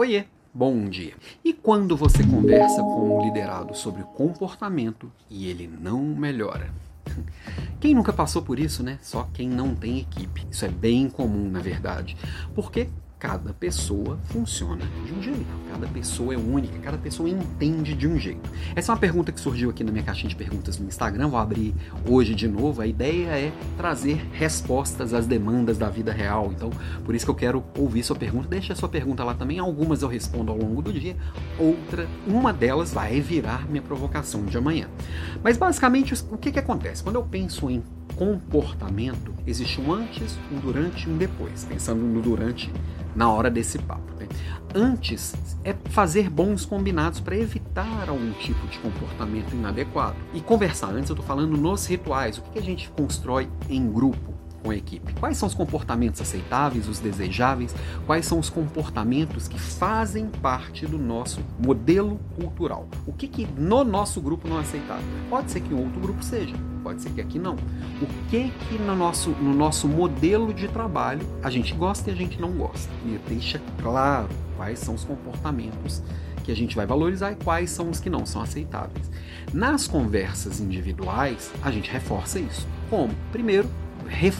[0.00, 0.24] Oiê,
[0.54, 1.12] bom dia.
[1.44, 6.72] E quando você conversa com um liderado sobre comportamento e ele não melhora?
[7.78, 8.98] Quem nunca passou por isso, né?
[9.02, 10.46] Só quem não tem equipe.
[10.50, 12.16] Isso é bem comum, na verdade.
[12.54, 12.88] Porque
[13.20, 18.18] cada pessoa funciona de um jeito, cada pessoa é única, cada pessoa entende de um
[18.18, 18.50] jeito.
[18.74, 21.38] Essa é uma pergunta que surgiu aqui na minha caixinha de perguntas no Instagram, vou
[21.38, 21.74] abrir
[22.08, 22.80] hoje de novo.
[22.80, 26.50] A ideia é trazer respostas às demandas da vida real.
[26.50, 26.70] Então,
[27.04, 28.48] por isso que eu quero ouvir sua pergunta.
[28.48, 29.58] Deixa a sua pergunta lá também.
[29.58, 31.14] Algumas eu respondo ao longo do dia,
[31.58, 34.88] outra, uma delas vai virar minha provocação de amanhã.
[35.44, 37.02] Mas basicamente, o que, que acontece?
[37.02, 37.82] Quando eu penso em
[38.14, 41.64] comportamento, existe um antes, um durante e um depois.
[41.64, 42.70] Pensando no durante
[43.14, 44.12] na hora desse papo.
[44.18, 44.28] Né?
[44.74, 50.16] Antes é fazer bons combinados para evitar algum tipo de comportamento inadequado.
[50.32, 52.38] E conversar antes, eu estou falando nos rituais.
[52.38, 54.39] O que a gente constrói em grupo?
[54.62, 55.12] Com a equipe.
[55.14, 57.74] Quais são os comportamentos aceitáveis, os desejáveis?
[58.06, 62.88] Quais são os comportamentos que fazem parte do nosso modelo cultural?
[63.06, 65.04] O que, que no nosso grupo não é aceitável?
[65.28, 67.54] Pode ser que em outro grupo seja, pode ser que aqui não.
[67.54, 72.16] O que que no nosso, no nosso modelo de trabalho a gente gosta e a
[72.16, 72.90] gente não gosta?
[73.04, 76.02] E deixa claro quais são os comportamentos
[76.44, 79.10] que a gente vai valorizar e quais são os que não são aceitáveis.
[79.52, 82.66] Nas conversas individuais, a gente reforça isso.
[82.88, 83.14] Como?
[83.30, 83.68] Primeiro,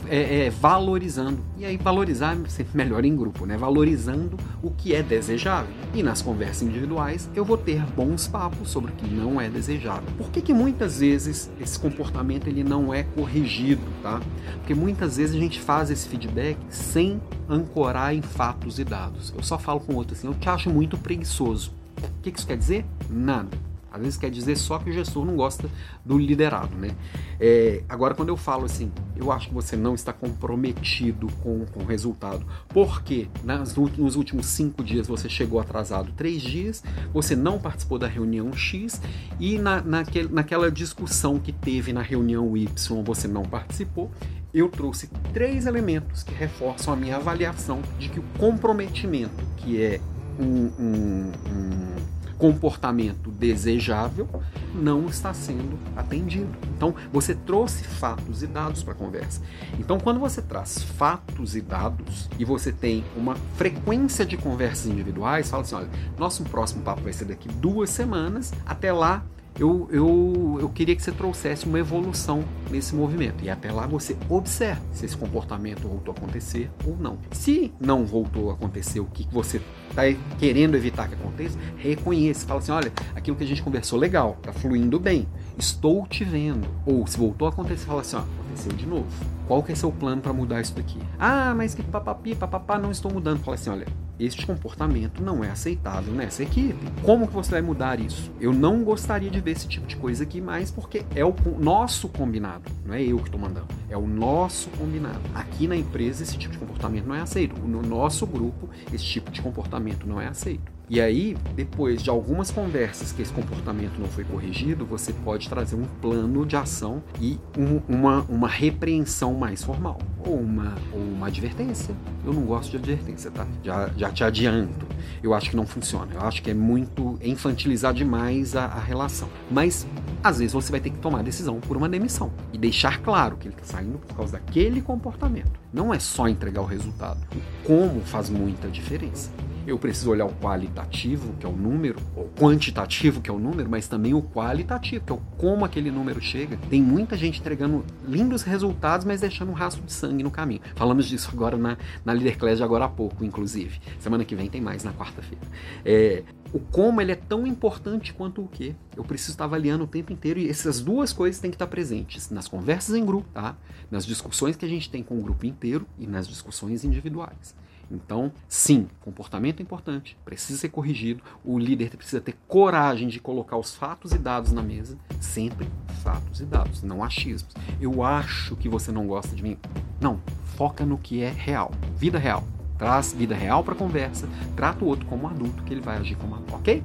[0.09, 1.39] é, é, valorizando.
[1.57, 3.57] E aí, valorizar é sempre melhor em grupo, né?
[3.57, 5.73] Valorizando o que é desejável.
[5.95, 10.09] E nas conversas individuais, eu vou ter bons papos sobre o que não é desejável.
[10.19, 14.21] Por que, que muitas vezes esse comportamento ele não é corrigido, tá?
[14.59, 19.33] Porque muitas vezes a gente faz esse feedback sem ancorar em fatos e dados.
[19.37, 21.73] Eu só falo com o outro assim, eu te acho muito preguiçoso.
[21.97, 22.85] O que, que isso quer dizer?
[23.09, 23.70] Nada.
[23.91, 25.69] Às vezes quer dizer só que o gestor não gosta
[26.05, 26.91] do liderado, né?
[27.39, 31.81] É, agora, quando eu falo assim, eu acho que você não está comprometido com, com
[31.81, 36.83] o resultado, porque nas, nos últimos cinco dias você chegou atrasado três dias,
[37.13, 39.01] você não participou da reunião X
[39.39, 39.83] e na,
[40.31, 44.11] naquela discussão que teve na reunião Y você não participou,
[44.53, 50.01] eu trouxe três elementos que reforçam a minha avaliação de que o comprometimento, que é
[50.39, 54.27] um, um, um comportamento desejável
[54.75, 56.49] não está sendo atendido.
[56.75, 59.43] Então, você trouxe fatos e dados para a conversa.
[59.79, 65.51] Então, quando você traz fatos e dados e você tem uma frequência de conversas individuais,
[65.51, 69.23] fala assim: olha, nosso próximo papo vai ser daqui duas semanas, até lá
[69.61, 73.45] eu, eu, eu queria que você trouxesse uma evolução nesse movimento.
[73.45, 77.19] E até lá você observe se esse comportamento voltou a acontecer ou não.
[77.33, 79.61] Se não voltou a acontecer, o que você
[79.91, 80.03] está
[80.39, 82.47] querendo evitar que aconteça, reconheça.
[82.47, 85.29] Fala assim: olha, aquilo que a gente conversou legal, está fluindo bem,
[85.59, 86.67] estou te vendo.
[86.87, 89.07] Ou se voltou a acontecer, fala assim: ó, aconteceu de novo.
[89.47, 90.99] Qual que é seu plano para mudar isso daqui?
[91.19, 93.41] Ah, mas que papapi, papapá, não estou mudando.
[93.41, 93.87] Fala assim: olha,
[94.21, 96.79] este comportamento não é aceitável nessa equipe.
[97.03, 98.31] Como que você vai mudar isso?
[98.41, 102.09] Eu não gostaria de ver esse tipo de coisa aqui mais porque é o nosso
[102.09, 105.21] combinado, não é eu que estou mandando, é o nosso combinado.
[105.35, 107.59] Aqui na empresa esse tipo de comportamento não é aceito.
[107.61, 110.80] No nosso grupo esse tipo de comportamento não é aceito.
[110.91, 115.77] E aí, depois de algumas conversas que esse comportamento não foi corrigido, você pode trazer
[115.77, 120.01] um plano de ação e um, uma, uma repreensão mais formal.
[120.27, 121.95] Ou uma, ou uma advertência.
[122.27, 123.47] Eu não gosto de advertência, tá?
[123.63, 124.85] Já, já te adianto.
[125.23, 126.13] Eu acho que não funciona.
[126.13, 129.29] Eu acho que é muito infantilizar demais a, a relação.
[129.49, 129.87] Mas
[130.25, 133.47] às vezes você vai ter que tomar decisão por uma demissão e deixar claro que
[133.47, 135.53] ele está saindo por causa daquele comportamento.
[135.73, 137.21] Não é só entregar o resultado.
[137.33, 139.31] O como faz muita diferença
[139.67, 143.69] eu preciso olhar o qualitativo, que é o número, o quantitativo, que é o número,
[143.69, 146.57] mas também o qualitativo, que é o como aquele número chega.
[146.69, 150.61] Tem muita gente entregando lindos resultados, mas deixando um rastro de sangue no caminho.
[150.75, 153.81] Falamos disso agora na, na Leader Class de agora há pouco, inclusive.
[153.99, 155.45] Semana que vem tem mais, na quarta-feira.
[155.85, 156.23] É,
[156.53, 158.75] o como ele é tão importante quanto o que.
[158.97, 162.31] Eu preciso estar avaliando o tempo inteiro e essas duas coisas têm que estar presentes
[162.31, 163.57] nas conversas em grupo, tá?
[163.91, 167.55] Nas discussões que a gente tem com o grupo inteiro e nas discussões individuais.
[167.91, 171.23] Então, sim, comportamento é importante, precisa ser corrigido.
[171.45, 175.69] O líder precisa ter coragem de colocar os fatos e dados na mesa, sempre
[176.03, 177.53] fatos e dados, não achismos.
[177.81, 179.59] Eu acho que você não gosta de mim.
[180.01, 180.21] Não,
[180.57, 182.45] foca no que é real, vida real.
[182.79, 184.27] Traz vida real para conversa,
[184.57, 186.83] trata o outro como um adulto que ele vai agir como adulto, ok?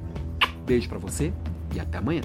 [0.66, 1.32] Beijo para você
[1.74, 2.22] e até amanhã.